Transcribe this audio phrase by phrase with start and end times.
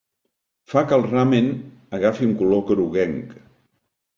[0.71, 1.51] Fa que el ramen
[1.99, 3.37] agafi un color groguenc.